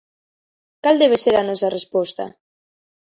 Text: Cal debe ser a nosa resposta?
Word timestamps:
Cal 0.83 0.95
debe 1.03 1.17
ser 1.25 1.35
a 1.37 1.47
nosa 1.49 1.73
resposta? 1.77 2.25